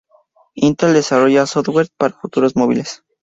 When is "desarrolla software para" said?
0.95-2.17